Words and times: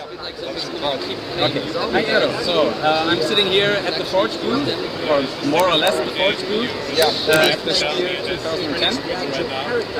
Okay. 0.00 1.60
Hi, 1.92 2.02
Eero. 2.04 2.32
So 2.42 2.70
uh, 2.70 3.04
I'm 3.06 3.20
sitting 3.20 3.46
here 3.46 3.72
at 3.84 3.98
the 3.98 4.04
Forge 4.06 4.32
booth, 4.40 4.66
or 5.10 5.20
more 5.48 5.68
or 5.68 5.76
less 5.76 5.92
the 6.00 6.10
Forge 6.16 6.40
booth, 6.48 6.72
Yeah. 6.96 7.04
uh, 7.28 7.52
at 7.52 7.58
the 7.66 7.74
Spiel 7.74 8.08
2010. 8.24 8.96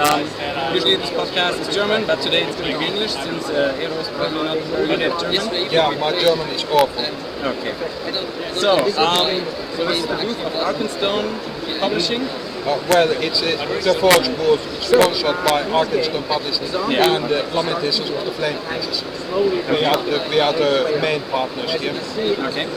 Um, 0.00 0.24
usually 0.74 0.96
this 0.96 1.10
podcast 1.10 1.60
is 1.60 1.74
German, 1.74 2.06
but 2.06 2.22
today 2.22 2.44
it's 2.48 2.56
going 2.56 2.72
to 2.72 2.78
be 2.78 2.86
English 2.86 3.12
since 3.12 3.44
uh, 3.50 3.76
Eero 3.78 4.00
is 4.00 4.08
probably 4.08 4.42
not 4.44 4.58
very 4.72 4.86
good 4.86 5.02
at 5.02 5.20
German. 5.20 5.70
Yeah, 5.70 5.90
my 6.00 6.12
German 6.18 6.48
is 6.48 6.64
awful. 6.64 7.04
Okay. 7.44 7.74
So, 8.54 8.78
um, 8.96 9.44
so 9.76 9.84
this 9.84 9.98
is 10.00 10.06
the 10.06 10.16
booth 10.16 10.40
of 10.48 10.52
Arkenstone 10.64 11.28
Publishing. 11.78 12.24
Uh, 12.60 12.78
well, 12.90 13.08
it's 13.22 13.40
uh, 13.40 13.56
the 13.80 13.94
Forge 13.98 14.28
booth 14.36 14.60
sponsored 14.82 15.36
by 15.48 15.62
Arkenstone 15.72 16.26
Publishing 16.28 16.68
Yeah. 16.92 17.16
and 17.16 17.24
uh, 17.24 17.48
Lamentations 17.54 18.10
of 18.10 18.22
the 18.26 18.32
Flame 18.32 18.58
Princess. 18.68 19.02
We 19.32 19.84
are 19.84 19.96
the, 20.04 20.26
we 20.28 20.40
are 20.40 20.52
the 20.52 20.98
main 21.00 21.22
partners 21.30 21.72
here. 21.80 21.94
Okay. 21.96 22.68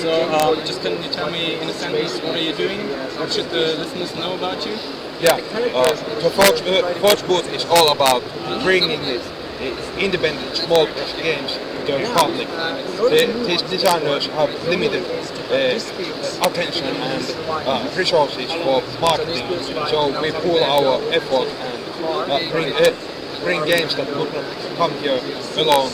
So, 0.00 0.28
um, 0.36 0.56
just 0.66 0.82
can 0.82 1.02
you 1.02 1.08
tell 1.10 1.30
me 1.30 1.54
in 1.60 1.68
a 1.68 1.72
sentence 1.72 2.20
what 2.20 2.34
are 2.36 2.42
you 2.42 2.52
doing? 2.52 2.80
What 3.16 3.32
should 3.32 3.48
the 3.48 3.76
listeners 3.80 4.14
know 4.16 4.34
about 4.34 4.66
you? 4.66 4.76
Yeah, 5.20 5.40
uh, 5.72 5.88
the 6.20 6.28
Forge, 6.28 6.60
uh, 6.62 6.92
Forge 7.00 7.26
booth 7.26 7.48
is 7.54 7.64
all 7.64 7.90
about 7.90 8.22
bringing 8.62 9.00
it, 9.04 9.22
uh, 9.60 9.98
independent 9.98 10.56
small 10.56 10.86
press 10.86 11.12
games 11.14 11.56
to 11.86 11.92
the 11.98 12.12
public. 12.14 12.48
The, 12.48 13.44
these 13.46 13.62
designers 13.62 14.26
have 14.26 14.50
limited 14.68 15.04
uh, 15.50 16.48
attention 16.48 16.86
and 16.86 17.24
uh, 17.48 17.90
resources 17.96 18.52
for 18.52 18.82
marketing, 19.00 19.42
so 19.90 20.20
we 20.22 20.30
pool 20.32 20.62
our 20.62 21.02
effort 21.12 21.48
and 21.48 22.30
uh, 22.30 22.50
bring 22.50 22.72
uh, 22.72 22.94
bring 23.42 23.64
games 23.64 23.96
that 23.96 24.06
would 24.14 24.32
not 24.32 24.46
come 24.76 24.92
here 25.02 25.18
alone 25.58 25.90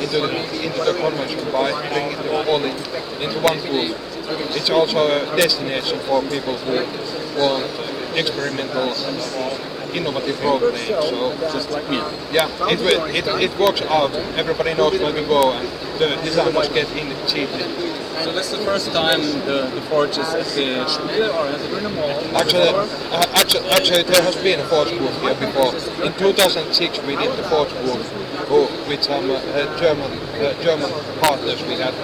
into 0.00 0.20
the 0.20 0.30
into 0.60 0.80
the 0.84 0.94
convention 1.00 1.40
by 1.50 1.72
bringing 1.88 2.12
it 2.12 2.48
all 2.48 2.62
in, 2.62 2.76
into 3.22 3.40
one 3.40 3.58
pool. 3.64 3.96
It's 4.54 4.70
also 4.70 5.00
a 5.08 5.36
destination 5.36 5.98
for 6.00 6.22
people 6.22 6.56
who 6.58 6.84
want 7.40 7.64
experimental, 8.14 8.92
innovative 9.94 10.42
role 10.42 10.58
playing. 10.58 10.86
So 11.02 11.36
Just 11.52 11.70
like 11.70 11.88
me. 11.90 11.98
yeah, 12.32 12.48
it, 12.70 12.78
will- 12.80 13.04
it 13.06 13.26
it 13.46 13.52
works 13.58 13.82
out. 13.82 14.12
Everybody 14.36 14.74
knows 14.74 14.98
where 14.98 15.12
to 15.12 15.24
go, 15.26 15.52
and 15.52 15.66
the 15.98 16.16
designers 16.24 16.68
get 16.70 16.88
in 16.96 17.08
cheaply. 17.26 17.64
So 18.24 18.32
this 18.32 18.52
is 18.52 18.58
the 18.58 18.64
first 18.66 18.92
time 18.92 19.20
the, 19.48 19.70
the 19.74 19.80
Forge 19.88 20.18
is 20.18 20.28
at 20.34 20.44
the 20.44 20.86
Spiel, 20.88 21.30
or 21.30 21.46
has 21.48 21.62
it 21.64 21.70
been 21.72 21.86
a 21.86 21.88
mall? 21.88 22.20
Actually, 22.36 22.68
uh, 22.68 23.24
actually, 23.40 23.66
actually, 23.70 24.02
there 24.02 24.22
has 24.22 24.36
been 24.36 24.60
a 24.60 24.64
Forge 24.64 24.90
booth 24.98 25.16
here 25.22 25.34
before. 25.40 25.72
In 26.04 26.12
2006, 26.18 26.98
we 27.06 27.16
did 27.16 27.32
the 27.38 27.44
Forge 27.44 27.70
booth 27.80 28.04
oh, 28.52 28.68
with 28.88 29.02
some 29.02 29.24
uh, 29.30 29.40
German 29.80 30.10
uh, 30.36 30.52
German 30.62 30.90
partners 31.20 31.62
we 31.64 31.74
had. 31.80 31.94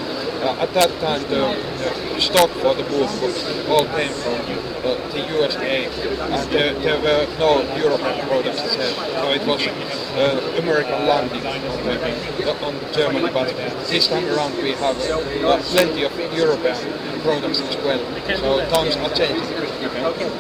Uh, 0.47 0.63
at 0.63 0.73
that 0.75 0.87
time, 1.01 1.21
the 1.27 1.43
uh, 1.43 2.21
stock 2.21 2.49
for 2.63 2.73
the 2.79 2.85
booth 2.85 3.11
was 3.21 3.35
all 3.67 3.85
came 3.99 4.15
from 4.23 4.39
uh, 4.87 4.95
the 5.11 5.19
USA, 5.35 5.87
and 5.91 6.51
there, 6.55 6.73
there 6.87 7.01
were 7.03 7.27
no 7.43 7.67
European 7.75 8.15
products 8.29 8.63
there. 8.77 8.95
So 8.95 9.33
it 9.35 9.43
was 9.43 9.67
uh, 9.67 10.63
American 10.63 11.03
landing 11.03 11.45
on 11.45 11.59
the, 11.83 12.47
on 12.63 12.75
Germany, 12.95 13.29
but 13.35 13.49
this 13.91 14.07
time 14.07 14.25
around 14.27 14.55
we 14.63 14.71
have 14.79 14.95
uh, 15.11 15.59
plenty 15.75 16.05
of 16.05 16.15
European 16.33 16.79
products 17.27 17.61
as 17.63 17.77
well. 17.83 17.99
So 18.39 18.63
times 18.71 18.95
are 19.03 19.11
changing. 19.19 19.51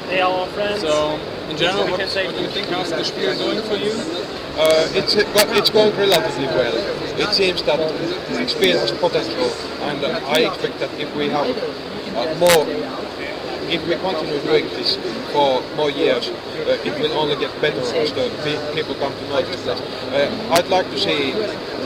Hey, 0.07 0.21
all 0.21 0.43
our 0.43 0.47
friends. 0.55 0.83
So, 0.83 1.19
in 1.51 1.57
general, 1.57 1.91
what, 1.91 1.99
what 1.99 2.34
do 2.37 2.43
you 2.43 2.51
think? 2.51 2.69
How's 2.69 2.91
the 2.91 3.03
Spiel 3.03 3.37
going 3.37 3.61
for 3.62 3.75
you? 3.75 3.91
Uh, 4.55 4.89
it's 4.95 5.17
it's 5.17 5.71
going 5.71 5.97
relatively 5.97 6.47
well. 6.47 6.73
It 7.19 7.33
seems 7.34 7.62
that 7.62 7.81
Spiel 8.48 8.78
has 8.78 8.91
potential, 8.92 9.48
and 9.89 10.05
I 10.05 10.41
expect 10.53 10.78
that 10.81 10.92
if 11.00 11.14
we 11.17 11.28
have 11.28 11.48
uh, 11.48 12.34
more, 12.39 12.64
if 13.72 13.81
we 13.89 13.95
continue 13.97 14.41
doing 14.42 14.69
this 14.77 14.97
for 15.32 15.62
more 15.77 15.91
years, 15.91 16.28
uh, 16.28 16.77
it 16.84 16.93
will 17.00 17.12
only 17.19 17.37
get 17.37 17.50
better 17.60 17.81
as 17.81 18.12
the 18.12 18.28
pe- 18.44 18.75
people 18.75 18.94
come 18.97 19.12
to 19.12 19.25
this 19.49 19.62
place. 19.65 19.81
Uh, 20.12 20.53
I'd 20.53 20.69
like 20.69 20.91
to 20.91 20.99
see 20.99 21.32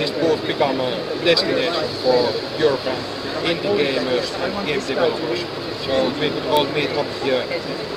this 0.00 0.10
booth 0.10 0.44
become 0.46 0.80
a 0.80 0.90
destination 1.24 1.86
for 2.02 2.18
European 2.58 2.98
indie 3.46 3.76
gamers 3.78 4.28
and 4.42 4.66
game 4.66 4.80
developers. 4.80 5.40
So 5.86 6.10
we 6.20 6.28
could 6.30 6.46
all 6.46 6.66
meet 6.74 6.90
up 6.90 7.06
here 7.22 7.42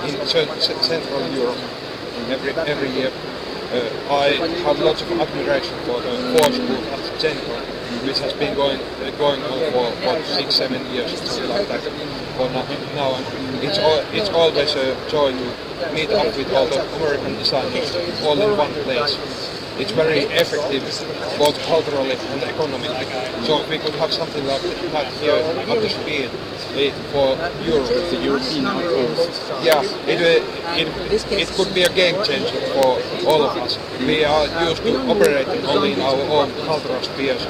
in 0.05 0.27
cen- 0.27 0.61
cen- 0.61 0.83
Central 0.83 1.27
Europe 1.33 1.57
every 2.29 2.53
every 2.53 2.89
year. 2.91 3.11
Uh, 3.73 3.79
I 4.13 4.27
have 4.65 4.77
lots 4.79 5.01
of 5.01 5.09
admiration 5.19 5.75
for 5.85 5.99
the 5.99 6.13
Forge 6.37 6.57
group 6.67 6.83
at 6.93 7.19
Gen 7.19 7.35
Con, 7.45 7.63
which 8.05 8.19
has 8.19 8.31
been 8.33 8.53
going 8.53 8.79
uh, 8.79 9.09
going 9.17 9.41
on 9.41 9.59
for 9.71 9.89
what 10.05 10.23
six, 10.25 10.53
seven 10.55 10.85
years, 10.93 11.09
something 11.17 11.49
like 11.49 11.67
that. 11.69 11.81
For 12.37 12.49
now, 12.53 13.15
and 13.15 13.63
it's 13.63 13.79
al- 13.79 14.05
it's 14.13 14.29
always 14.29 14.75
a 14.75 14.93
joy 15.09 15.31
to 15.31 15.93
meet 15.93 16.11
up 16.11 16.37
with 16.37 16.53
all 16.53 16.67
the 16.67 16.85
American 16.97 17.33
designers 17.33 17.95
all 18.21 18.39
in 18.39 18.55
one 18.57 18.73
place. 18.85 19.17
It's 19.79 19.91
very 19.91 20.19
effective, 20.19 20.83
both 21.39 21.57
culturally 21.65 22.11
and 22.11 22.43
economically. 22.43 23.07
So 23.45 23.67
we 23.67 23.79
could 23.79 23.95
have 23.95 24.13
something 24.13 24.45
like 24.45 24.61
that 24.61 25.07
here 25.17 25.33
at 25.33 25.81
the 25.81 25.89
Spiel 25.89 26.29
for 27.11 27.37
Europe, 27.63 27.87
The 28.09 28.19
European 28.23 28.65
outpost. 28.67 29.41
yeah, 29.61 29.81
it, 30.07 30.19
uh, 30.21 30.77
it, 30.77 30.87
it 31.31 31.47
could 31.49 31.73
be 31.73 31.83
a 31.83 31.89
game 31.89 32.15
changer 32.23 32.61
for 32.73 33.01
all 33.27 33.43
of 33.43 33.57
us. 33.57 33.77
We 33.99 34.23
are 34.23 34.45
used 34.69 34.81
to 34.83 34.97
operating 35.09 35.65
only 35.65 35.93
in 35.93 36.01
our 36.01 36.21
own 36.21 36.51
cultural 36.65 37.01
spheres. 37.03 37.45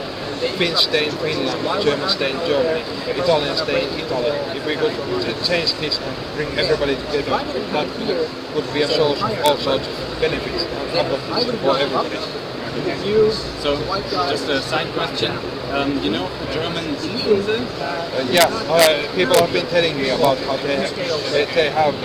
Finns 0.57 0.81
stay 0.83 1.05
in 1.07 1.11
Finland, 1.23 1.59
Germans 1.83 2.11
stay 2.13 2.31
in 2.31 2.39
Germany, 2.45 2.83
Italians 3.07 3.59
stay 3.61 3.87
in 3.87 3.99
Italy. 3.99 4.31
If 4.57 4.65
we 4.65 4.75
could 4.75 4.93
ch- 5.23 5.47
change 5.47 5.73
this 5.79 5.97
and 5.99 6.15
bring 6.35 6.49
everybody 6.57 6.95
together, 6.95 7.39
that 7.73 7.87
would 8.55 8.73
be 8.73 8.81
a 8.83 8.87
source 8.87 9.21
of 9.21 9.31
all 9.45 9.57
sorts 9.57 9.87
of 9.87 10.19
benefits 10.19 10.63
for 11.63 11.77
everybody. 11.77 12.19
So, 13.61 13.77
just 14.29 14.49
a 14.49 14.61
side 14.61 14.91
question. 14.93 15.31
Um, 15.71 15.97
you 16.03 16.11
know 16.11 16.29
German 16.51 16.83
Insel? 16.85 17.61
Uh, 17.81 18.27
yeah, 18.29 18.45
uh, 18.69 19.15
people 19.15 19.35
have 19.37 19.51
been 19.53 19.65
telling 19.67 19.95
me 19.97 20.09
about 20.09 20.37
how 20.39 20.57
they 20.57 20.75
have, 20.75 20.95
they, 21.31 21.45
they 21.55 21.69
have 21.71 21.95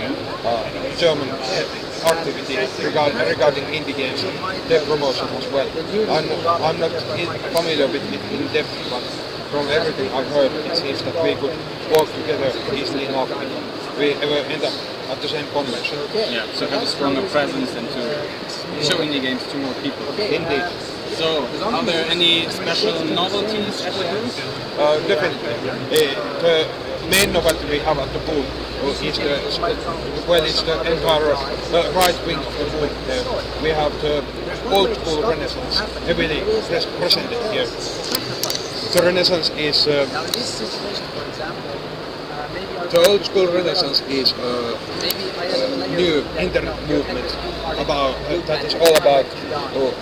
uh, 0.44 0.96
German 0.96 1.28
uh, 2.04 2.14
activity 2.14 2.56
regard, 2.84 3.14
regarding 3.14 3.64
indie 3.64 3.96
games, 3.96 4.22
their 4.68 4.84
promotion 4.84 5.28
as 5.28 5.46
well. 5.48 5.68
I'm, 6.10 6.26
I'm 6.62 6.78
not 6.80 6.92
in, 7.18 7.28
familiar 7.54 7.86
with 7.86 8.04
it 8.12 8.22
in 8.32 8.46
depth, 8.52 8.70
but 8.90 9.02
from 9.50 9.66
everything 9.68 10.12
I've 10.12 10.28
heard, 10.28 10.52
it 10.52 10.76
seems 10.76 11.02
that 11.02 11.16
we 11.22 11.34
could 11.34 11.56
work 11.96 12.08
together 12.12 12.52
easily 12.74 13.06
enough 13.06 13.30
if 13.30 13.98
we 13.98 14.12
ever 14.12 14.46
end 14.48 14.62
up 14.62 14.74
at 15.10 15.20
the 15.22 15.28
same 15.28 15.46
convention. 15.52 15.98
Yeah, 16.14 16.46
so 16.52 16.66
have 16.68 16.82
a 16.82 16.86
stronger 16.86 17.22
presence 17.28 17.74
and 17.74 17.88
to 17.88 18.02
show 18.84 18.98
indie 18.98 19.22
games 19.22 19.42
to 19.50 19.58
more 19.58 19.74
people. 19.74 20.06
Indeed. 20.20 20.64
So, 21.16 21.46
are 21.64 21.84
there 21.84 22.04
any 22.10 22.48
special 22.48 23.04
novelties 23.06 23.80
at 23.80 23.92
the? 23.94 24.06
Uh, 24.78 25.00
definitely. 25.08 25.48
Uh, 25.50 26.38
the 26.44 26.87
main 27.10 27.32
novelty 27.32 27.64
we 27.68 27.78
have 27.80 27.98
at 27.98 28.12
the 28.12 28.20
uh, 28.20 29.02
is 29.02 29.16
the 29.18 30.24
well, 30.28 30.44
it's 30.44 30.62
the 30.62 30.76
entire 30.92 31.34
uh, 31.34 31.92
right 31.94 32.26
wing 32.26 32.38
of 32.38 32.54
the. 32.58 32.88
There. 33.06 33.24
We 33.62 33.70
have 33.70 33.92
the 34.02 34.22
old 34.70 34.94
school 34.96 35.22
Renaissance 35.22 35.80
heavily 36.06 36.40
pres- 36.68 36.86
presented 36.86 37.40
here. 37.52 37.66
The 38.92 39.00
Renaissance 39.02 39.50
is 39.50 39.86
uh, 39.88 40.04
the 42.90 43.04
old 43.08 43.24
school 43.24 43.46
Renaissance 43.52 44.00
is 44.02 44.32
uh, 44.34 44.78
new 45.96 46.24
internet 46.38 46.76
movement 46.88 47.36
about 47.78 48.14
uh, 48.28 48.40
that 48.46 48.64
is 48.64 48.74
all 48.74 48.96
about 48.96 49.26
uh, 49.76 49.92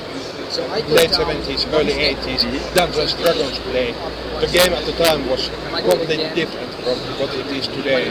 late 0.89 1.11
70s, 1.11 1.67
early 1.73 1.93
80s, 2.15 2.75
Dungeons 2.75 3.15
and 3.15 3.23
Dragons 3.23 3.59
play. 3.59 3.93
The 4.41 4.47
game 4.47 4.73
at 4.73 4.85
the 4.85 4.93
time 4.93 5.29
was 5.29 5.49
completely 5.89 6.31
different 6.35 6.76
what 6.95 7.35
it 7.35 7.47
is 7.49 7.67
today. 7.69 8.11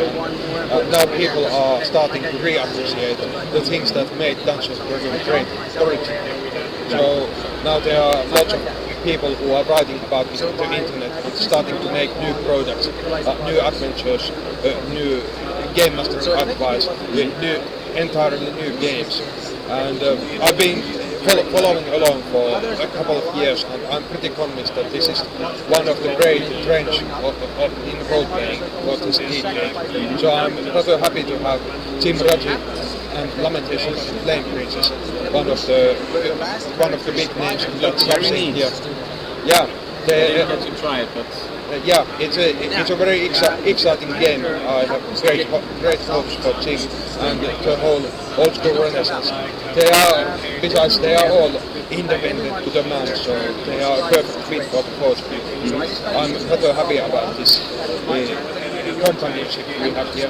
Uh, 0.69 0.81
now 0.89 1.05
people 1.17 1.45
are 1.45 1.83
starting 1.85 2.21
to 2.21 2.29
reappreciate 2.43 3.17
the 3.51 3.61
things 3.61 3.91
that 3.93 4.13
made 4.17 4.37
Dungeons 4.45 4.79
and 4.79 4.89
Dragons 4.89 5.23
great 5.23 5.47
originally. 5.77 6.89
So 6.89 7.29
now 7.63 7.79
there 7.79 8.01
are 8.01 8.25
lots 8.27 8.53
of 8.53 8.61
people 9.03 9.33
who 9.35 9.51
are 9.53 9.63
writing 9.65 9.99
about 10.03 10.27
the 10.27 10.37
the 10.37 10.73
internet 10.73 11.11
and 11.23 11.33
starting 11.33 11.79
to 11.79 11.91
make 11.91 12.09
new 12.17 12.33
products, 12.43 12.87
uh, 12.87 13.33
new 13.45 13.59
adventures, 13.61 14.31
uh, 14.31 14.73
new 14.89 15.21
game 15.73 15.95
master 15.95 16.35
advice, 16.35 16.87
uh, 16.87 16.95
new, 17.13 17.61
entirely 17.95 18.51
new 18.51 18.71
games. 18.79 19.21
And 19.69 20.01
uh, 20.01 20.17
I've 20.43 20.57
been 20.57 21.04
following 21.25 21.87
along 21.89 22.21
for 22.29 22.57
a 22.57 22.87
couple 22.93 23.17
of 23.17 23.35
years, 23.35 23.63
and 23.63 23.85
I'm 23.87 24.03
pretty 24.05 24.29
convinced 24.29 24.75
that 24.75 24.91
this 24.91 25.07
is 25.07 25.19
one 25.69 25.87
of 25.87 26.01
the 26.03 26.15
great 26.15 26.45
trends 26.63 26.97
of, 26.99 27.35
of, 27.59 27.71
in 27.87 27.97
role 28.11 28.25
playing 28.25 28.61
for 28.85 28.97
this 28.97 29.17
game. 29.17 30.17
So 30.19 30.31
I'm 30.31 30.55
rather 30.73 30.97
happy 30.99 31.23
to 31.23 31.37
have 31.39 31.61
Jim 32.01 32.17
Raggi 32.17 32.55
and 33.15 33.33
Lamentations 33.41 34.05
the 34.05 34.19
Flame 34.19 34.43
Princess, 34.53 34.89
one 35.31 35.47
of 35.49 35.59
the 35.65 35.95
one 36.77 36.93
of 36.93 37.03
the 37.05 37.11
big 37.11 37.35
names 37.37 37.65
in 37.65 37.79
Saying 37.97 38.55
here. 38.55 38.71
Yeah, 39.45 39.63
I 39.63 40.05
the, 40.05 40.11
didn't 40.11 40.59
get 40.59 40.73
to 40.73 40.81
try 40.81 41.01
it, 41.01 41.09
but 41.15 41.25
uh, 41.71 41.81
yeah, 41.83 42.05
it's 42.19 42.37
a 42.37 42.53
it's 42.81 42.89
a 42.89 42.95
very 42.95 43.19
exci- 43.29 43.65
exciting 43.65 44.09
game. 44.19 44.45
I 44.45 44.85
have 44.85 45.01
great 45.21 45.47
ho- 45.47 45.63
great 45.79 45.99
hopes 46.05 46.35
for 46.43 46.53
team 46.61 46.79
and 47.25 47.39
the 47.41 47.75
whole 47.77 48.03
old 48.37 48.53
school 48.55 48.75
renaissance. 48.83 49.29
They 49.75 49.89
are 49.89 50.37
besides 50.61 50.99
they 50.99 51.15
are 51.15 51.29
all 51.31 51.51
independent 51.91 52.63
to 52.65 52.69
the 52.69 52.83
man, 52.83 53.07
so 53.15 53.33
they 53.65 53.81
are 53.83 53.97
a 53.99 54.09
perfect 54.13 54.47
fit 54.49 54.63
for 54.71 54.83
the 54.83 54.93
coach. 54.99 55.19
I'm 56.15 56.33
rather 56.49 56.73
happy 56.73 56.97
about 56.97 57.35
this 57.37 57.59
uh, 58.09 59.01
companionship 59.05 59.65
we 59.81 59.89
have 59.91 60.13
here. 60.13 60.29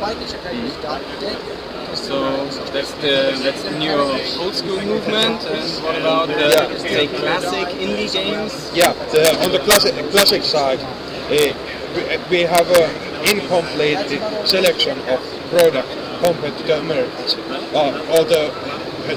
so 1.96 2.46
that's 2.74 2.92
the 3.04 3.40
that's 3.44 3.64
the 3.64 3.72
new 3.80 3.92
old 4.42 4.54
school 4.56 4.82
movement. 4.82 5.40
And 5.46 5.84
what 5.84 5.96
about 5.98 6.28
the 6.28 6.34
Yeah. 6.34 6.78
say 6.78 7.08
classic 7.08 7.68
indie 7.80 8.12
games? 8.12 8.72
Yeah, 8.74 8.92
the, 9.12 9.32
on 9.44 9.52
the 9.52 9.60
classic, 9.60 9.94
classic 10.12 10.44
side, 10.44 10.80
we, 11.30 12.42
have 12.42 12.68
an 12.70 13.36
incomplete 13.36 13.98
selection 14.48 14.98
of 15.10 15.20
product 15.50 15.90
compared 16.24 16.58
to 16.58 16.64
the 16.64 16.80
Americans. 16.80 17.34
Uh, 17.74 18.06
all 18.12 18.26
the 18.26 18.54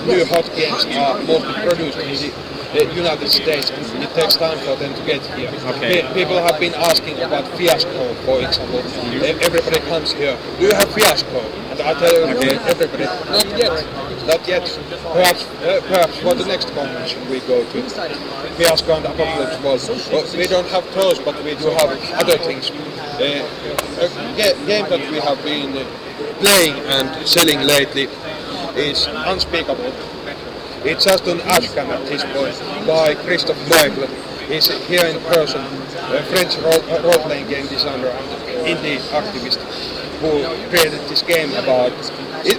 new 0.06 0.25
hot 0.26 0.44
games 0.56 0.84
are 0.96 1.19
mostly 1.25 1.55
produced 1.69 1.99
in 1.99 2.08
the 2.08 2.57
United 2.75 3.29
States 3.31 3.70
and 3.70 4.03
it 4.05 4.11
takes 4.15 4.35
time 4.37 4.59
for 4.59 4.76
them 4.76 4.94
to 4.94 5.03
get 5.06 5.23
here. 5.35 5.49
Okay. 5.73 6.03
Pe- 6.03 6.15
people 6.15 6.37
have 6.43 6.61
been 6.61 6.75
asking 6.75 7.19
about 7.20 7.49
Fiasco, 7.56 8.15
for 8.26 8.41
example. 8.43 8.81
Everybody 9.25 9.81
comes 9.88 10.12
here, 10.12 10.37
do 10.59 10.67
you 10.67 10.75
have 10.75 10.88
Fiasco? 10.93 11.41
And 11.70 11.81
I 11.81 11.94
tell 11.94 12.29
Okay. 12.37 12.56
everybody, 12.69 13.05
not 13.05 13.47
yet, 13.56 13.73
not 14.26 14.49
yet. 14.49 14.65
Perhaps, 15.12 15.44
uh, 15.65 15.81
perhaps 15.88 16.17
for 16.19 16.35
the 16.35 16.44
next 16.44 16.69
convention 16.75 17.19
we 17.31 17.41
go 17.41 17.65
to. 17.65 17.82
Fiasco 18.59 18.97
and 18.97 19.06
Apocalypse 19.06 19.56
World. 19.65 20.12
Well, 20.12 20.26
we 20.37 20.47
don't 20.47 20.69
have 20.69 20.85
those, 20.94 21.19
but 21.20 21.43
we 21.44 21.55
do 21.55 21.70
have 21.70 21.91
other 22.20 22.37
things. 22.38 22.70
Uh, 22.70 23.49
a 24.05 24.09
ga- 24.37 24.59
game 24.67 24.87
that 24.91 25.00
we 25.11 25.19
have 25.20 25.43
been 25.43 25.73
playing 26.41 26.75
and 26.87 27.26
selling 27.26 27.61
lately 27.67 28.09
is 28.76 29.09
Unspeakable. 29.11 29.93
It's 30.85 31.05
just 31.05 31.27
an 31.27 31.39
ashcan 31.39 31.89
at 31.91 32.07
this 32.07 32.23
point 32.23 32.55
by 32.87 33.15
Christophe 33.27 33.59
Michael. 33.69 34.07
He's 34.47 34.71
here 34.87 35.05
in 35.05 35.19
person, 35.27 35.61
a 35.61 36.23
French 36.31 36.57
role, 36.59 37.03
role-playing 37.03 37.49
game 37.49 37.67
designer 37.67 38.07
and 38.07 38.27
indie 38.63 38.99
activist 39.11 39.59
who 40.23 40.47
created 40.71 41.01
this 41.11 41.23
game 41.23 41.51
about... 41.55 41.91
It, 42.47 42.59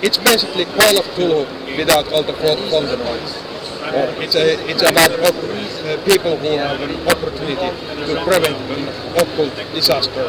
it's 0.00 0.16
basically 0.16 0.64
Call 0.66 0.98
of 0.98 1.04
Cthulhu 1.16 1.76
without 1.76 2.12
all 2.12 2.22
the 2.22 2.34
Voldemort. 2.34 3.46
Uh, 3.82 4.14
it's, 4.22 4.36
a, 4.36 4.54
it's 4.70 4.82
about 4.82 5.10
uh, 5.10 6.04
people 6.04 6.36
who 6.36 6.56
have 6.56 6.80
an 6.80 6.94
opportunity 7.08 7.70
to 8.06 8.24
prevent 8.24 8.56
an 8.78 8.88
occult 9.18 9.54
disaster. 9.74 10.22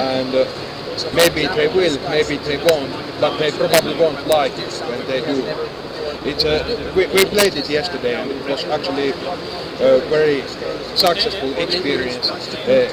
And 0.00 0.34
uh, 0.34 0.48
maybe 1.14 1.46
they 1.46 1.68
will, 1.68 2.00
maybe 2.08 2.38
they 2.38 2.56
won't, 2.56 2.90
but 3.20 3.36
they 3.38 3.50
probably 3.52 3.94
won't 3.96 4.26
like 4.26 4.52
it 4.58 4.72
when 4.88 5.06
they 5.06 5.20
do. 5.20 5.44
It's 6.24 6.44
a, 6.44 6.64
we, 6.96 7.06
we 7.08 7.24
played 7.26 7.54
it 7.54 7.68
yesterday 7.68 8.14
and 8.14 8.30
it 8.30 8.48
was 8.48 8.64
actually 8.64 9.10
a 9.10 10.00
very 10.08 10.40
successful 10.96 11.52
experience 11.58 12.30
uh, 12.30 12.88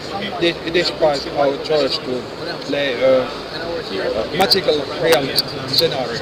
despite 0.73 1.25
our 1.37 1.55
choice 1.63 1.97
to 1.99 2.21
play 2.67 3.01
a, 3.01 3.23
a 3.23 4.37
magical 4.37 4.83
realist 5.01 5.47
scenario. 5.69 6.15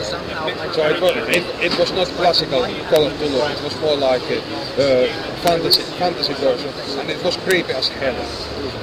So 0.73 0.85
it 0.85 1.01
was, 1.01 1.15
it, 1.35 1.45
it 1.71 1.79
was 1.79 1.91
not 1.93 2.07
classical 2.09 2.61
Call 2.89 3.07
of 3.07 3.21
it 3.21 3.63
was 3.63 3.81
more 3.81 3.97
like 3.97 4.21
a, 4.29 4.39
uh 4.77 5.07
fantasy, 5.41 5.81
fantasy 5.97 6.33
version 6.33 6.69
and 6.99 7.09
it 7.09 7.23
was 7.23 7.37
creepy 7.37 7.73
as 7.73 7.87
hell. 7.87 8.15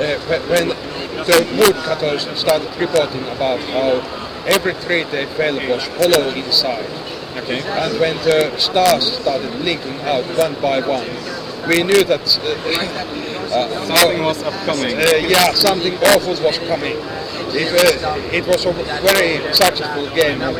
Uh, 0.03 0.19
when 0.51 0.69
the 0.69 1.47
woodcutters 1.59 2.27
started 2.39 2.69
reporting 2.77 3.23
about 3.29 3.61
how 3.71 4.03
every 4.47 4.75
tree 4.75 5.05
they 5.05 5.27
fell 5.39 5.55
was 5.69 5.87
hollow 5.99 6.29
inside. 6.35 6.87
Okay. 7.37 7.61
And 7.63 8.01
when 8.01 8.17
the 8.25 8.57
stars 8.57 9.13
started 9.21 9.53
blinking 9.61 10.01
out 10.03 10.25
one 10.39 10.55
by 10.61 10.81
one, 10.81 11.07
we 11.69 11.83
knew 11.83 12.03
that 12.05 12.25
uh, 12.41 12.97
uh, 13.53 13.85
Something 13.87 14.23
was 14.25 14.43
upcoming. 14.43 14.97
uh, 14.97 15.17
yeah, 15.29 15.53
something 15.53 15.95
awful 16.15 16.35
was 16.43 16.59
coming. 16.67 16.97
It, 17.53 17.69
uh, 17.73 18.17
it 18.33 18.47
was 18.47 18.65
a 18.67 18.73
very 19.05 19.39
successful 19.55 20.09
game, 20.15 20.41
uh, 20.43 20.53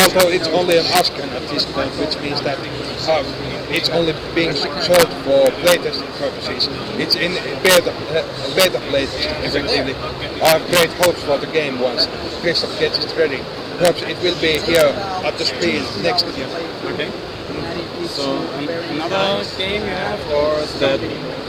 although 0.00 0.28
it's 0.28 0.48
only 0.48 0.78
an 0.78 0.84
ashcan 0.96 1.28
at 1.32 1.48
this 1.48 1.64
point, 1.72 1.90
which 2.00 2.18
means 2.20 2.40
that 2.42 2.58
uh, 2.58 3.22
it's 3.70 3.88
only 3.90 4.12
being 4.34 4.52
sold 4.52 5.08
for 5.24 5.46
playtesting 5.64 6.10
purposes. 6.18 6.68
It's 6.98 7.16
in 7.16 7.32
beta, 7.62 7.92
uh, 8.12 8.24
beta 8.56 8.78
playtesting 8.90 9.44
effectively. 9.44 9.94
I 10.42 10.58
have 10.58 10.66
great 10.68 10.90
hopes 11.04 11.22
for 11.22 11.38
the 11.38 11.46
game 11.52 11.80
once 11.80 12.06
Christoph 12.40 12.78
gets 12.80 12.98
it 12.98 13.16
ready. 13.16 13.40
Perhaps 13.82 14.02
it 14.02 14.16
will 14.22 14.38
be 14.40 14.62
here 14.62 14.94
at 15.26 15.36
the 15.38 15.44
Spiel 15.44 15.82
next 16.06 16.22
year. 16.38 16.46
Okay. 16.94 17.10
So 18.06 18.38
another 18.94 19.42
game 19.58 19.82
you 19.82 19.90
have, 19.90 20.22
or 20.30 20.60
is 20.62 20.78
that 20.78 21.00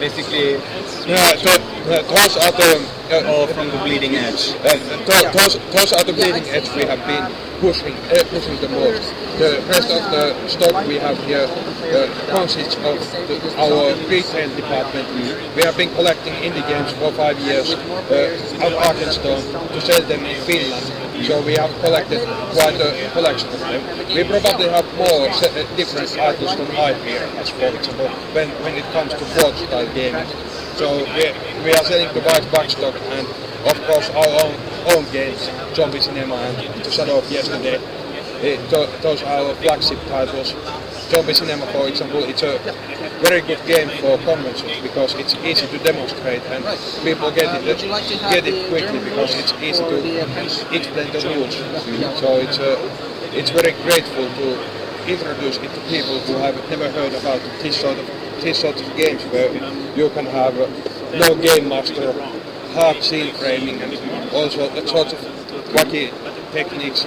basically 0.01 0.57
Yeah, 1.05 1.37
those 1.37 2.33
are 2.41 2.51
the 2.57 2.89
uh, 3.13 3.29
all 3.29 3.45
from 3.45 3.69
the 3.69 3.77
bleeding 3.85 4.15
edge? 4.15 4.49
Uh, 4.65 4.73
th- 4.81 5.29
those, 5.37 5.59
those 5.77 5.93
are 5.93 6.03
the 6.03 6.13
bleeding 6.13 6.49
edge 6.49 6.73
we 6.73 6.85
have 6.89 7.05
been 7.05 7.29
pushing, 7.61 7.93
uh, 8.09 8.23
pushing 8.33 8.57
the 8.65 8.69
most. 8.69 9.13
The 9.37 9.61
rest 9.69 9.91
of 9.93 10.01
the 10.09 10.33
stock 10.47 10.87
we 10.87 10.97
have 10.97 11.19
here 11.29 11.45
uh, 11.45 12.09
consists 12.33 12.73
of 12.77 12.97
the, 13.29 13.37
our 13.61 13.93
retail 14.09 14.49
department. 14.55 15.05
We 15.55 15.61
have 15.61 15.77
been 15.77 15.93
collecting 15.93 16.33
indie 16.41 16.67
games 16.67 16.93
for 16.93 17.11
five 17.11 17.37
years 17.41 17.75
uh, 17.75 18.57
at 18.57 18.73
Arkenstone 18.73 19.69
to 19.69 19.81
sell 19.81 20.01
them 20.01 20.25
in 20.25 20.41
Finland. 20.41 21.02
So 21.23 21.41
we 21.45 21.53
have 21.55 21.71
collected 21.79 22.19
quite 22.51 22.75
a 22.79 23.09
collection 23.11 23.47
of 23.49 23.59
them. 23.59 23.81
We 24.07 24.23
probably 24.27 24.67
have 24.67 24.85
more 24.97 25.29
uh, 25.29 25.75
different 25.77 26.09
titles 26.09 26.55
than 26.57 26.67
I 26.75 26.93
here, 27.05 27.23
as 27.39 27.49
for 27.49 27.67
example, 27.67 28.09
when, 28.35 28.49
when 28.63 28.75
it 28.75 28.83
comes 28.91 29.13
to 29.13 29.23
board 29.39 29.55
style 29.55 29.87
gaming. 29.93 30.27
So 30.75 30.97
we, 31.15 31.31
we 31.63 31.71
are 31.71 31.83
selling 31.85 32.13
the 32.13 32.21
white 32.21 32.45
back 32.51 32.69
stock 32.69 32.95
and 33.15 33.27
of 33.71 33.77
course 33.87 34.09
our 34.09 34.27
own, 34.43 34.53
own 34.91 35.03
games, 35.13 35.49
Zombie 35.73 36.01
Cinema 36.01 36.35
and 36.35 36.83
The 36.83 36.91
Shadow 36.91 37.19
of 37.19 37.31
Yesterday. 37.31 37.79
Eh, 38.41 38.57
tho- 38.69 38.91
those 39.01 39.23
are 39.23 39.47
our 39.47 39.55
flagship 39.55 39.99
titles. 40.09 40.51
Zombie 41.09 41.33
Cinema, 41.33 41.65
for 41.67 41.87
example, 41.87 42.23
it's 42.23 42.43
a 42.43 42.57
very 43.23 43.41
good 43.41 43.59
game 43.65 43.89
for 44.01 44.17
conventions 44.23 44.79
because 44.81 45.13
it's 45.15 45.35
easy 45.43 45.67
to 45.67 45.77
demonstrate 45.83 46.41
and 46.51 46.63
people 47.03 47.31
get 47.31 47.63
it, 47.63 47.77
get 48.31 48.47
it 48.47 48.69
quickly 48.69 48.99
because 48.99 49.35
it's 49.35 49.53
easy 49.61 49.83
to 49.83 49.97
explain 50.75 51.11
the 51.11 51.21
rules. 51.35 51.55
So 52.19 52.37
it's, 52.37 52.59
uh, 52.59 52.77
it's 53.33 53.49
very 53.51 53.73
grateful 53.83 54.25
to 54.25 54.83
introduce 55.07 55.57
it 55.57 55.71
to 55.73 55.81
people 55.89 56.19
who 56.19 56.33
have 56.37 56.55
never 56.69 56.89
heard 56.91 57.13
about 57.13 57.41
this 57.61 57.79
sort 57.79 57.97
of 57.97 58.07
this 58.41 58.59
sort 58.59 58.79
of 58.81 58.97
games 58.97 59.23
where 59.31 59.51
you 59.95 60.09
can 60.09 60.25
have 60.25 60.57
uh, 60.59 60.67
no 61.17 61.35
game 61.35 61.69
master, 61.69 62.11
hard 62.73 63.01
scene 63.01 63.33
framing, 63.35 63.81
and 63.81 63.93
also 64.33 64.69
a 64.75 64.87
sort 64.87 65.13
of 65.13 65.19
wacky 65.75 66.11
techniques. 66.51 67.05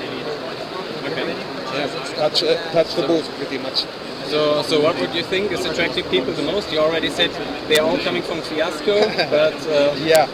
That's 2.16 2.42
uh, 2.42 2.70
that's 2.72 2.94
the 2.94 3.06
booth 3.06 3.28
pretty 3.38 3.58
much. 3.58 3.84
So, 4.26 4.62
so 4.62 4.80
what 4.80 4.98
would 4.98 5.14
you 5.14 5.22
think 5.22 5.52
is 5.52 5.64
attracting 5.64 6.04
people 6.10 6.32
the 6.32 6.42
most? 6.42 6.72
You 6.72 6.80
already 6.80 7.10
said 7.10 7.30
they 7.68 7.78
are 7.78 7.86
all 7.86 7.98
coming 7.98 8.22
from 8.22 8.40
Fiasco, 8.42 9.00
but 9.30 9.54
uh, 9.68 9.94
Yeah, 10.02 10.26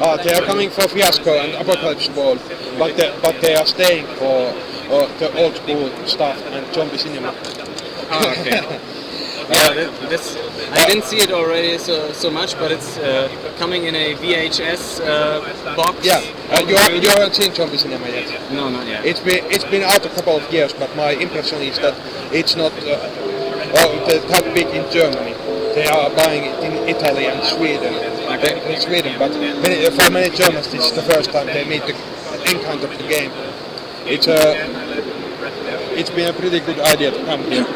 uh, 0.00 0.22
they 0.22 0.34
are 0.34 0.42
coming 0.42 0.68
for 0.70 0.86
Fiasco 0.88 1.32
and 1.38 1.54
Apocalypse 1.54 2.08
World, 2.10 2.40
but 2.78 2.96
they, 2.96 3.10
but 3.22 3.40
they 3.40 3.54
are 3.54 3.64
staying 3.66 4.06
for 4.18 4.52
uh, 4.92 5.06
the 5.18 5.32
old 5.42 5.56
school 5.56 5.88
stuff 6.06 6.36
and 6.52 6.74
zombie 6.74 6.98
cinema. 6.98 7.34
ah, 8.10 8.30
okay. 8.32 8.80
Yeah, 9.50 9.90
this 10.08 10.36
I 10.70 10.86
didn't 10.86 11.04
see 11.04 11.16
it 11.18 11.32
already 11.32 11.76
so 11.78 12.12
so 12.12 12.30
much, 12.30 12.54
but 12.58 12.70
it's 12.70 12.98
uh, 12.98 13.28
coming 13.58 13.84
in 13.84 13.94
a 13.96 14.14
VHS 14.14 15.00
uh, 15.02 15.74
box. 15.76 16.06
Yeah, 16.06 16.22
uh, 16.54 16.60
you, 16.68 16.76
ha- 16.78 16.92
you 17.02 17.08
haven't 17.08 17.34
seen 17.34 17.52
zombie 17.54 17.76
cinema 17.76 18.06
yet. 18.08 18.30
No, 18.52 18.68
not 18.70 18.86
yet. 18.86 19.04
It's 19.04 19.20
been 19.20 19.42
it's 19.50 19.64
been 19.64 19.82
out 19.82 20.06
a 20.06 20.08
couple 20.10 20.36
of 20.36 20.46
years, 20.52 20.72
but 20.72 20.94
my 20.94 21.10
impression 21.12 21.58
is 21.62 21.76
that 21.78 21.94
it's 22.32 22.54
not 22.54 22.72
uh, 22.86 22.94
oh, 23.82 23.90
the- 24.06 24.22
that 24.30 24.44
big 24.54 24.68
in 24.68 24.86
Germany. 24.90 25.34
They 25.74 25.86
are 25.86 26.10
buying 26.14 26.44
it 26.50 26.56
in 26.66 26.72
Italy 26.88 27.26
and 27.26 27.42
Sweden. 27.44 27.94
In 28.70 28.80
Sweden, 28.80 29.18
but 29.18 29.30
many, 29.34 29.84
for 29.90 30.10
many 30.10 30.30
Germans, 30.34 30.70
this 30.70 30.86
is 30.86 30.92
the 30.92 31.02
first 31.02 31.30
time 31.30 31.46
they 31.46 31.64
meet 31.64 31.82
the 31.86 31.94
encounter 32.50 32.86
of 32.86 32.96
the 32.98 33.06
game. 33.08 33.30
It's 34.06 34.26
a 34.28 34.40
it's 35.98 36.10
been 36.10 36.28
a 36.28 36.32
pretty 36.32 36.60
good 36.60 36.78
idea 36.80 37.10
to 37.10 37.24
come 37.24 37.42
here. 37.50 37.66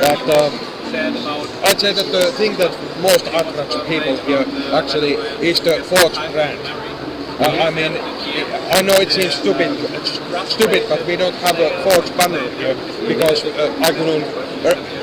But 0.00 0.22
um, 0.38 0.52
I'd 0.94 1.78
say 1.80 1.92
that 1.92 2.06
the 2.12 2.32
thing 2.32 2.56
that 2.56 2.72
most 3.02 3.26
attracts 3.26 3.76
people 3.86 4.16
here 4.24 4.44
actually 4.72 5.14
is 5.44 5.60
the 5.60 5.84
Forge 5.84 6.16
brand. 6.32 6.60
Uh, 7.38 7.68
I 7.68 7.70
mean, 7.70 7.92
I 8.72 8.80
know 8.82 8.94
it 8.96 9.12
seems 9.12 9.34
stupid, 9.34 9.76
stupid, 10.48 10.88
but 10.88 11.04
we 11.06 11.16
don't 11.16 11.36
have 11.44 11.58
a 11.60 11.70
Forge 11.84 12.08
banner 12.16 12.40
here 12.56 12.74
because 13.06 13.44
uh, 13.44 13.76
I 13.84 13.92
couldn't 13.92 14.24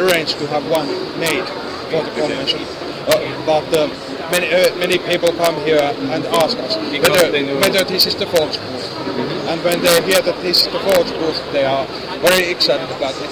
arrange 0.02 0.34
to 0.36 0.48
have 0.48 0.66
one 0.70 0.88
made 1.20 1.46
for 1.94 2.04
the 2.04 2.12
convention. 2.18 2.62
Uh, 3.06 3.22
but 3.46 3.70
uh, 3.78 3.88
many 4.32 4.50
uh, 4.50 4.76
many 4.78 4.98
people 4.98 5.30
come 5.38 5.56
here 5.64 5.80
and 5.80 6.26
ask 6.42 6.58
us 6.58 6.76
whether, 6.76 7.30
whether 7.62 7.84
this 7.86 8.08
is 8.08 8.16
the 8.16 8.26
Forge 8.26 8.58
booth. 8.58 8.90
And 9.48 9.64
when 9.64 9.80
they 9.82 10.02
hear 10.10 10.22
that 10.24 10.42
this 10.42 10.66
is 10.66 10.74
the 10.74 10.80
Forge 10.80 11.12
booth, 11.22 11.40
they 11.54 11.64
are 11.64 11.86
very 12.26 12.50
excited 12.50 12.90
about 12.90 13.14
it. 13.22 13.32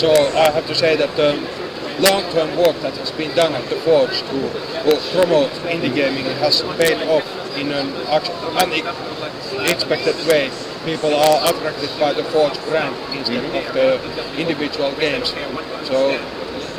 So 0.00 0.10
I 0.34 0.50
have 0.50 0.66
to 0.66 0.74
say 0.74 0.96
that 0.96 1.14
the 1.14 1.61
long-term 2.00 2.56
work 2.56 2.76
that 2.80 2.96
has 2.96 3.10
been 3.12 3.34
done 3.34 3.54
at 3.54 3.68
the 3.68 3.76
Forge 3.76 4.20
to 4.20 4.48
uh, 4.48 4.96
promote 5.12 5.50
indie 5.68 5.94
gaming 5.94 6.24
has 6.40 6.62
paid 6.78 7.00
off 7.08 7.26
in 7.56 7.72
an 7.72 7.92
unexpected 9.58 10.16
way. 10.26 10.50
People 10.84 11.14
are 11.14 11.48
attracted 11.48 11.90
by 12.00 12.12
the 12.12 12.24
Forge 12.24 12.58
brand 12.64 12.94
instead 13.16 13.44
of 13.44 13.74
the 13.74 14.00
individual 14.40 14.92
games. 14.96 15.34
So 15.84 16.18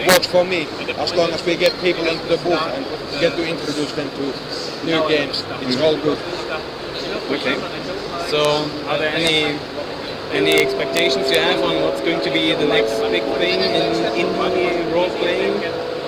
works 0.07 0.27
for 0.27 0.43
me. 0.43 0.67
As 0.97 1.13
long 1.13 1.31
as 1.31 1.45
we 1.45 1.55
get 1.55 1.73
people 1.81 2.05
into 2.07 2.25
the 2.25 2.37
booth 2.37 2.61
and 2.73 2.85
get 3.19 3.35
to 3.35 3.47
introduce 3.47 3.91
them 3.93 4.09
to 4.09 4.85
new 4.85 5.07
games, 5.07 5.43
it's 5.61 5.77
all 5.77 5.97
good. 5.97 6.17
Okay. 7.29 7.55
So, 8.29 8.69
are 8.87 8.97
there 8.97 9.13
any 9.13 9.59
any 10.33 10.55
expectations 10.55 11.29
you 11.29 11.37
have 11.37 11.61
on 11.61 11.81
what's 11.83 12.01
going 12.01 12.21
to 12.21 12.31
be 12.31 12.53
the 12.53 12.65
next 12.65 12.99
big 13.13 13.23
thing 13.37 13.61
in 13.61 13.93
indie 14.17 14.93
role 14.93 15.09
playing? 15.21 15.61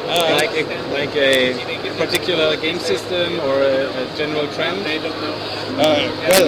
like 0.06 0.52
a, 0.54 0.64
like 0.94 1.16
a 1.16 1.54
particular 1.98 2.56
game 2.58 2.80
system 2.80 3.40
or 3.42 3.62
a, 3.62 3.86
a 3.86 4.18
general 4.18 4.48
trend? 4.54 4.82
Uh, 4.86 6.10
well, 6.30 6.48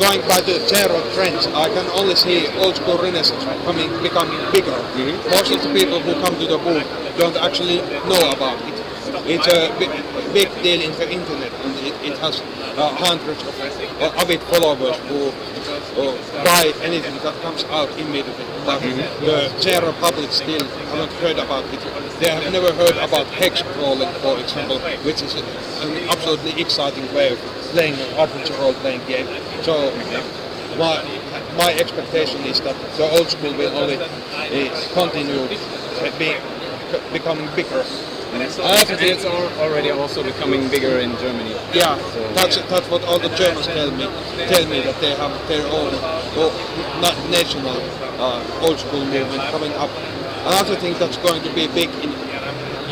going 0.00 0.20
by 0.28 0.40
the 0.40 0.58
general 0.70 1.02
trends, 1.12 1.46
I 1.48 1.68
can 1.68 1.86
only 1.98 2.14
see 2.14 2.46
old 2.58 2.76
school 2.76 2.98
Renaissance 2.98 3.44
becoming, 3.44 3.90
becoming 4.02 4.40
bigger. 4.52 4.76
Most 5.30 5.52
of 5.54 5.62
the 5.62 5.72
people 5.74 6.00
who 6.00 6.12
come 6.22 6.34
to 6.38 6.46
the 6.46 6.58
booth 6.58 6.86
don't 7.18 7.36
actually 7.36 7.78
know 8.08 8.30
about 8.34 8.58
it. 8.66 8.76
It's 9.28 9.46
a 9.46 9.74
big, 9.78 10.48
deal 10.62 10.80
in 10.82 10.92
the 10.92 11.10
internet, 11.10 11.52
and 11.64 11.74
it, 11.86 11.94
it 12.12 12.18
has 12.18 12.40
uh, 12.76 12.94
hundreds 12.94 13.42
of 13.42 13.54
uh, 13.58 14.20
avid 14.22 14.40
followers 14.42 14.96
who 15.08 15.32
uh, 15.96 16.44
buy 16.44 16.72
anything 16.82 17.14
that 17.24 17.34
comes 17.42 17.64
out 17.64 17.90
immediately. 17.98 18.44
But 18.64 18.80
the 18.80 19.52
general 19.60 19.92
public 19.94 20.30
still 20.30 20.64
haven't 20.92 21.12
heard 21.20 21.38
about 21.38 21.64
it. 21.72 21.80
They 22.20 22.30
have 22.30 22.52
never 22.52 22.72
heard 22.72 22.96
about 22.96 23.26
hex 23.26 23.62
crawling, 23.62 24.12
for 24.20 24.38
example, 24.38 24.78
which 25.04 25.22
is 25.22 25.34
an 25.34 26.08
absolutely 26.08 26.60
exciting 26.60 27.06
way 27.14 27.32
of 27.32 27.38
playing 27.72 27.94
an 27.94 28.20
adventure 28.20 28.54
role-playing 28.54 29.04
game. 29.06 29.26
So 29.62 29.90
my 30.78 31.02
my 31.56 31.72
expectation 31.74 32.40
is 32.44 32.60
that 32.60 32.76
the 32.96 33.08
old 33.16 33.28
school 33.28 33.52
will 33.54 33.74
only 33.76 33.96
uh, 33.96 34.08
continue 34.92 35.40
uh, 35.40 36.18
being 36.18 36.40
becoming 37.12 37.48
bigger. 37.56 37.84
I 38.36 38.84
think 38.84 39.00
it's 39.00 39.24
already 39.24 39.90
also 39.90 40.22
becoming 40.22 40.68
bigger 40.68 40.98
in 40.98 41.16
Germany. 41.16 41.52
Yeah, 41.72 41.96
that's 42.34 42.58
that's 42.68 42.88
what 42.90 43.02
all 43.04 43.18
the 43.18 43.30
Germans 43.30 43.66
tell 43.66 43.90
me. 43.90 44.04
Tell 44.52 44.66
me 44.68 44.82
that 44.82 45.00
they 45.00 45.14
have 45.16 45.32
their 45.48 45.64
own 45.64 45.92
oh, 46.36 46.52
na- 47.00 47.16
national 47.30 47.80
uh, 48.20 48.60
old 48.60 48.78
school 48.78 49.04
movement 49.06 49.40
coming 49.48 49.72
up. 49.74 49.88
Another 50.44 50.76
thing 50.76 50.92
that's 50.98 51.16
going 51.16 51.42
to 51.44 51.52
be 51.54 51.66
big 51.68 51.88
in 52.04 52.12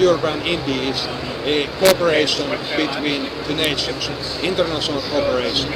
Europe 0.00 0.24
and 0.24 0.40
India 0.42 0.80
is 0.88 1.04
a 1.44 1.68
cooperation 1.78 2.48
between 2.76 3.28
the 3.46 3.54
nations, 3.54 4.08
international 4.42 5.02
cooperation. 5.12 5.70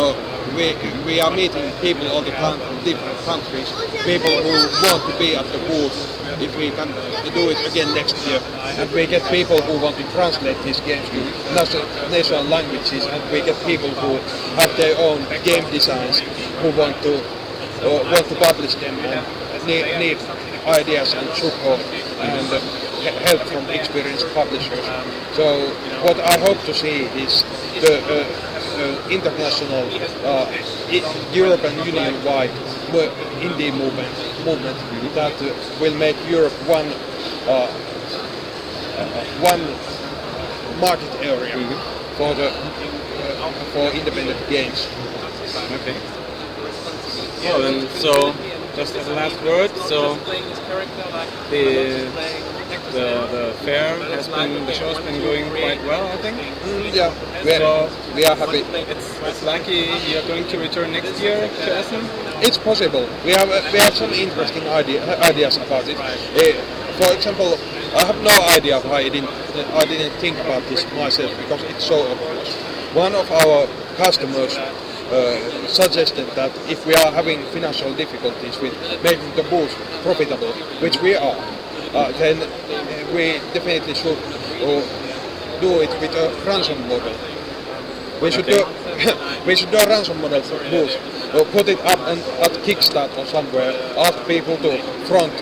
Uh, 0.00 0.16
we, 0.56 0.74
we 1.04 1.20
are 1.20 1.30
meeting 1.30 1.70
people 1.80 2.08
all 2.08 2.22
the 2.22 2.32
time 2.40 2.58
from 2.58 2.82
different 2.84 3.18
countries, 3.28 3.68
people 4.08 4.32
who 4.42 4.56
want 4.88 5.04
to 5.04 5.18
be 5.18 5.36
at 5.36 5.44
the 5.52 5.58
booth 5.68 6.19
if 6.40 6.56
we 6.56 6.70
can 6.70 6.88
do 7.32 7.50
it 7.50 7.60
again 7.70 7.94
next 7.94 8.16
year. 8.26 8.40
And 8.80 8.90
we 8.92 9.06
get 9.06 9.22
people 9.30 9.60
who 9.62 9.78
want 9.78 9.96
to 9.96 10.04
translate 10.12 10.56
these 10.64 10.80
games 10.80 11.08
to 11.10 11.20
national, 11.54 12.44
languages, 12.44 13.04
and 13.06 13.20
we 13.30 13.40
get 13.42 13.56
people 13.66 13.90
who 13.90 14.16
have 14.56 14.74
their 14.76 14.96
own 14.98 15.20
game 15.44 15.68
designs 15.70 16.20
who 16.64 16.70
want 16.76 16.96
to 17.02 17.20
uh, 17.80 18.04
want 18.12 18.26
to 18.28 18.34
publish 18.36 18.74
them 18.74 18.94
and 18.98 19.66
need, 19.66 19.84
need 19.98 20.18
ideas 20.66 21.14
and 21.14 21.28
support 21.32 21.80
and 22.20 22.46
uh, 22.52 22.60
help 23.24 23.40
from 23.48 23.64
experienced 23.70 24.26
publishers. 24.34 24.84
So 25.32 25.68
what 26.04 26.20
I 26.20 26.38
hope 26.40 26.60
to 26.64 26.74
see 26.74 27.08
is 27.16 27.42
the 27.80 27.96
uh, 28.04 28.20
uh, 28.20 28.49
international 29.10 29.84
uh, 30.24 30.46
European 31.32 31.74
Union-wide 31.86 32.52
mo- 32.92 33.12
indie 33.40 33.72
movement, 33.72 34.10
movement 34.44 34.76
that 35.14 35.34
uh, 35.42 35.54
will 35.80 35.94
make 35.94 36.16
Europe 36.28 36.52
one 36.66 36.88
uh, 37.46 37.68
uh, 38.98 39.24
one 39.40 39.62
market 40.80 41.12
area 41.22 41.56
for 42.16 42.34
the 42.34 42.48
uh, 42.50 43.52
for 43.72 43.90
independent 43.92 44.40
games. 44.48 44.86
Okay. 45.80 45.96
Well, 47.42 47.62
then, 47.62 47.88
so 47.88 48.34
just 48.76 48.94
as 48.96 49.08
a 49.08 49.14
last 49.14 49.40
word, 49.42 49.70
so 49.88 50.14
the 51.50 52.06
the, 52.92 53.26
the 53.30 53.44
fair 53.64 53.96
has 54.16 54.28
been 54.28 54.66
the 54.66 54.72
show's 54.72 54.98
been 55.00 55.20
going 55.22 55.48
quite 55.50 55.82
well, 55.84 56.06
I 56.06 56.16
think. 56.18 56.36
Yeah, 56.94 57.10
we 57.44 57.50
So 57.56 57.66
are, 57.66 58.14
we 58.14 58.24
are 58.24 58.36
happy. 58.36 58.58
it's 58.92 59.08
it's 59.22 59.42
lucky 59.42 59.90
you're 60.10 60.26
going 60.26 60.46
to 60.48 60.58
return 60.58 60.92
next 60.92 61.20
year 61.20 61.48
to 61.48 61.68
Essen. 61.80 62.02
It's 62.42 62.58
possible. 62.58 63.08
We 63.24 63.32
have 63.32 63.48
uh, 63.50 63.62
we 63.72 63.78
have 63.78 63.94
some 63.94 64.12
interesting 64.12 64.66
idea, 64.68 65.00
ideas 65.22 65.56
about 65.56 65.86
it. 65.88 65.96
Uh, 65.98 66.52
for 67.00 67.12
example, 67.14 67.56
I 67.96 68.04
have 68.06 68.20
no 68.22 68.36
idea 68.56 68.80
why 68.80 69.00
I 69.06 69.08
didn't 69.08 69.30
I 69.74 69.84
didn't 69.86 70.14
think 70.20 70.38
about 70.38 70.62
this 70.68 70.84
myself 70.94 71.30
because 71.42 71.62
it's 71.64 71.84
so 71.84 71.96
obvious. 72.10 72.54
One 72.94 73.14
of 73.14 73.30
our 73.30 73.66
customers 73.96 74.56
uh, 74.58 75.66
suggested 75.68 76.26
that 76.34 76.50
if 76.68 76.86
we 76.86 76.94
are 76.94 77.10
having 77.12 77.42
financial 77.54 77.92
difficulties 77.94 78.58
with 78.60 78.74
making 79.02 79.30
the 79.36 79.42
booth 79.50 79.74
profitable, 80.02 80.52
which 80.82 81.00
we 81.02 81.14
are, 81.16 81.36
uh, 81.94 82.12
then 82.18 82.38
we 83.14 83.38
definitely 83.52 83.94
should 83.94 84.18
uh, 84.18 84.82
do 85.60 85.80
it 85.80 85.90
with 86.00 86.14
a 86.14 86.28
ransom 86.46 86.80
model. 86.88 87.14
We 88.22 88.30
should 88.30 88.48
Okay. 88.48 88.58
do 88.58 89.44
we 89.46 89.56
should 89.56 89.70
do 89.70 89.78
a 89.78 89.86
ransom 89.86 90.20
model 90.20 90.42
for 90.42 90.58
booth. 90.70 90.96
Uh, 91.34 91.44
put 91.52 91.68
it 91.68 91.80
up 91.86 91.98
and 92.10 92.20
at 92.44 92.52
Kickstarter 92.64 93.18
or 93.18 93.26
somewhere. 93.26 93.72
Ask 93.96 94.18
people 94.26 94.56
to 94.58 94.78
front 95.06 95.32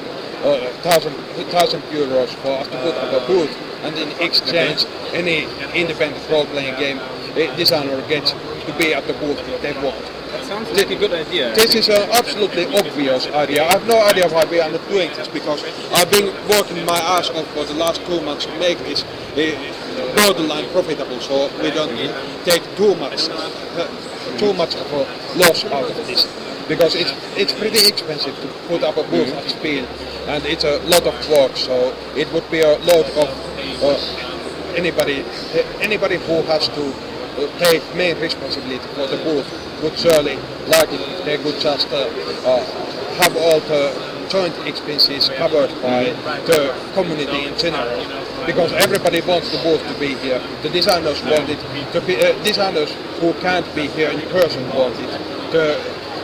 uh, 0.44 0.58
thousand 0.82 1.14
thousand 1.50 1.82
euros 1.90 2.28
for 2.42 2.52
us 2.60 2.68
to 2.68 2.76
put 2.82 2.94
up 2.94 3.22
a 3.22 3.26
booth, 3.26 3.50
and 3.82 3.96
in 3.98 4.08
exchange, 4.20 4.84
any 5.12 5.46
independent 5.74 6.22
role-playing 6.30 6.76
game 6.78 7.00
designer 7.56 8.00
gets 8.08 8.32
to 8.32 8.72
be 8.78 8.94
at 8.94 9.06
the 9.06 9.12
booth 9.14 9.38
if 9.48 9.62
they 9.62 9.72
want. 9.82 9.96
That 10.28 10.44
sounds 10.44 10.70
like 10.72 10.90
a 10.90 10.96
good 10.96 11.12
idea. 11.12 11.54
This 11.54 11.74
is 11.74 11.88
an 11.88 12.04
absolutely 12.12 12.66
obvious 12.76 13.26
idea. 13.28 13.64
I 13.64 13.72
have 13.72 13.86
no 13.86 13.98
idea 14.04 14.28
why 14.28 14.44
we 14.44 14.60
are 14.60 14.70
not 14.70 14.86
doing 14.88 15.08
this 15.16 15.26
because 15.26 15.64
I've 15.92 16.10
been 16.10 16.28
working 16.48 16.84
my 16.84 16.98
ass 16.98 17.30
off 17.30 17.46
for 17.54 17.64
the 17.64 17.72
last 17.72 18.04
two 18.04 18.20
months 18.20 18.44
to 18.44 18.52
make 18.58 18.76
this 18.80 19.04
uh, 19.04 20.12
borderline 20.16 20.68
profitable, 20.68 21.18
so 21.20 21.48
we 21.62 21.70
don't 21.70 21.96
take 22.44 22.60
too 22.76 22.94
much 22.96 23.28
uh, 23.30 23.88
too 24.36 24.52
much 24.52 24.76
of 24.76 24.92
a 24.92 25.02
loss 25.40 25.64
out 25.64 25.88
of 25.88 25.96
this. 26.06 26.28
Because 26.68 26.94
it's 26.94 27.12
it's 27.34 27.54
pretty 27.54 27.88
expensive 27.88 28.36
to 28.36 28.48
put 28.68 28.82
up 28.82 28.98
a 28.98 29.04
booth 29.08 29.32
at 29.32 29.48
Spiel, 29.48 29.86
and 30.28 30.44
it's 30.44 30.64
a 30.64 30.76
lot 30.92 31.06
of 31.06 31.16
work. 31.30 31.56
So 31.56 31.96
it 32.14 32.30
would 32.34 32.44
be 32.50 32.60
a 32.60 32.76
lot 32.84 33.08
of 33.16 33.32
uh, 33.80 34.76
anybody 34.76 35.24
anybody 35.80 36.18
who 36.18 36.42
has 36.52 36.68
to 36.68 36.84
uh, 36.92 37.48
take 37.58 37.80
main 37.96 38.20
responsibility 38.20 38.86
for 38.92 39.06
the 39.06 39.16
booth 39.24 39.48
would 39.82 39.98
surely 39.98 40.36
like 40.68 40.88
if 40.92 41.24
they 41.24 41.38
could 41.38 41.60
just 41.60 41.88
uh, 41.92 42.08
uh, 42.44 42.64
have 43.16 43.36
all 43.36 43.60
the 43.60 44.08
joint 44.28 44.54
expenses 44.66 45.28
covered 45.36 45.70
by 45.80 46.04
the 46.46 46.74
community 46.94 47.46
in 47.46 47.56
general. 47.58 48.04
Because 48.46 48.72
everybody 48.72 49.20
wants 49.22 49.50
the 49.52 49.58
booth 49.62 49.82
to 49.88 49.98
be 49.98 50.14
here. 50.14 50.40
The 50.62 50.70
designers 50.70 51.22
want 51.22 51.48
it. 51.48 51.58
The 51.92 52.00
uh, 52.00 52.44
designers 52.44 52.92
who 53.20 53.32
can't 53.34 53.66
be 53.74 53.88
here 53.88 54.10
in 54.10 54.20
person 54.30 54.66
want 54.70 54.94
it. 54.98 55.10
The, 55.52 55.76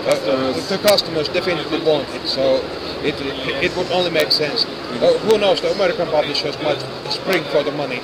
uh, 0.07 0.11
uh, 0.11 0.53
the 0.69 0.79
customers 0.79 1.29
definitely 1.29 1.81
want 1.83 2.09
it. 2.11 2.27
So 2.29 2.57
it, 3.03 3.15
it 3.63 3.77
would 3.77 3.91
only 3.91 4.11
make 4.11 4.33
sense. 4.33 4.65
Uh, 4.65 5.19
who 5.25 5.39
knows, 5.39 5.61
the 5.61 5.73
American 5.73 6.09
publishers 6.09 6.57
might 6.63 6.81
spring 7.11 7.45
for 7.45 7.63
the 7.63 7.73
money. 7.73 8.01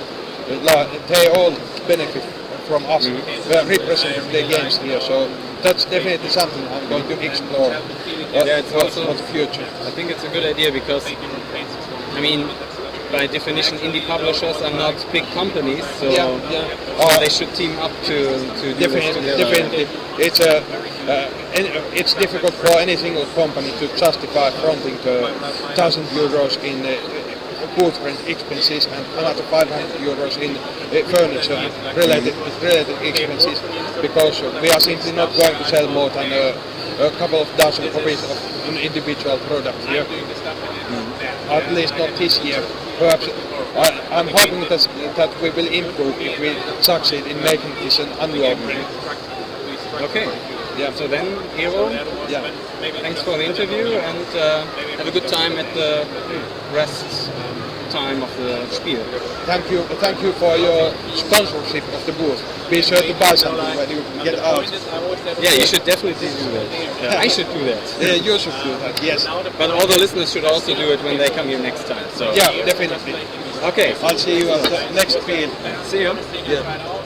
They 0.47 1.27
all 1.33 1.51
benefit 1.87 2.40
from 2.71 2.85
us 2.85 3.03
uh, 3.05 3.65
representing 3.67 4.23
their 4.31 4.47
games 4.47 4.77
here, 4.77 5.01
so 5.01 5.27
that's 5.61 5.83
definitely 5.85 6.29
something 6.29 6.63
I'm 6.69 6.87
going 6.87 7.05
to 7.07 7.17
explore 7.29 7.73
uh, 7.73 8.47
Yeah, 8.47 8.59
it's 8.63 8.71
also- 8.71 9.05
for 9.07 9.13
the 9.21 9.27
future. 9.35 9.67
I 9.89 9.91
think 9.91 10.09
it's 10.09 10.23
a 10.23 10.29
good 10.35 10.45
idea 10.53 10.71
because, 10.71 11.03
I 12.15 12.21
mean, 12.21 12.47
by 13.11 13.27
definition, 13.27 13.77
indie 13.79 14.07
publishers 14.07 14.55
are 14.61 14.71
not 14.71 14.95
big 15.11 15.25
companies, 15.39 15.83
so 15.99 16.07
Yeah, 16.07 16.31
yeah. 16.49 17.03
Uh, 17.03 17.19
they 17.19 17.27
should 17.37 17.51
team 17.59 17.73
up 17.85 17.91
to 18.09 18.17
to 18.61 18.65
do 18.73 18.79
Definitely, 18.79 19.19
together. 19.19 19.43
definitely. 19.43 19.83
It's 20.27 20.39
a, 20.39 20.53
uh, 21.11 21.99
it's 21.99 22.13
difficult 22.23 22.53
for 22.63 22.73
any 22.85 22.95
single 22.95 23.25
company 23.41 23.71
to 23.81 23.85
justify 24.03 24.47
fronting 24.63 24.95
the 25.07 25.17
thousand 25.75 26.05
euros 26.21 26.55
in 26.63 26.77
booth 27.77 27.99
rent 28.03 28.19
expenses 28.27 28.85
and 28.87 29.05
another 29.17 29.43
500 29.43 29.67
euros 30.01 30.37
in 30.41 30.55
uh, 30.57 31.07
furniture 31.09 31.55
related 31.95 32.35
related 32.61 32.97
expenses 33.01 33.59
because 34.01 34.41
we 34.61 34.69
are 34.71 34.79
simply 34.79 35.11
not 35.11 35.29
going 35.37 35.55
to 35.55 35.65
sell 35.65 35.87
more 35.89 36.09
than 36.09 36.31
a, 36.31 36.55
a 37.07 37.11
couple 37.17 37.39
of 37.41 37.47
dozen 37.57 37.89
copies 37.91 38.23
of 38.23 38.37
an 38.69 38.77
individual 38.77 39.37
product 39.47 39.77
here. 39.87 40.05
At 41.49 41.71
least 41.73 41.93
not 41.97 42.09
this 42.17 42.43
year. 42.43 42.61
Perhaps 42.99 43.27
I, 43.75 43.87
I'm 44.11 44.27
hoping 44.27 44.61
that, 44.69 44.87
that 45.15 45.31
we 45.41 45.49
will 45.51 45.67
improve 45.67 46.15
if 46.19 46.39
we 46.39 46.55
succeed 46.83 47.25
in 47.25 47.41
making 47.43 47.73
this 47.75 47.99
an 47.99 48.09
annual. 48.19 48.55
Okay. 50.09 50.25
Yeah. 50.77 50.91
So 50.93 51.07
then, 51.07 51.25
Eero, 51.57 51.91
Yeah. 52.29 52.41
thanks 53.01 53.21
for 53.21 53.37
the 53.37 53.45
interview 53.45 53.87
and 53.95 54.25
uh, 54.35 54.65
have 54.97 55.07
a 55.07 55.11
good 55.11 55.27
time 55.27 55.53
at 55.53 55.67
the 55.73 56.05
rest 56.73 57.29
time 57.91 58.23
of 58.23 58.31
the 58.37 58.67
Spiel. 58.71 59.03
Thank 59.45 59.69
you, 59.69 59.83
thank 59.99 60.21
you 60.21 60.31
for 60.33 60.55
your 60.57 60.93
sponsorship 61.13 61.83
of 61.93 62.05
the 62.05 62.13
booth. 62.13 62.39
Be 62.69 62.81
sure 62.81 63.01
to 63.01 63.13
buy 63.19 63.35
something 63.35 63.75
when 63.77 63.89
you 63.89 64.01
get 64.23 64.39
out. 64.39 64.63
Yeah, 65.43 65.51
you 65.53 65.65
should 65.67 65.83
definitely 65.83 66.27
do 66.29 66.51
that. 66.55 67.17
I 67.19 67.27
should 67.27 67.47
do 67.51 67.61
that. 67.65 67.83
Yeah, 68.01 68.15
you 68.15 68.39
should 68.39 68.55
do 68.63 68.71
that. 68.79 69.03
Yes. 69.03 69.25
But 69.57 69.69
all 69.71 69.85
the 69.87 69.99
listeners 69.99 70.31
should 70.31 70.45
also 70.45 70.73
do 70.73 70.91
it 70.91 71.03
when 71.03 71.17
they 71.17 71.29
come 71.29 71.47
here 71.47 71.59
next 71.59 71.87
time. 71.87 72.07
So 72.11 72.31
Yeah, 72.33 72.49
definitely. 72.65 73.13
Okay. 73.69 73.93
I'll 74.01 74.17
see 74.17 74.39
you 74.39 74.49
at 74.49 74.63
the 74.63 74.93
next 74.93 75.21
Spiel. 75.21 75.49
See 75.83 76.01
you. 76.01 76.13
Yeah. 76.47 77.00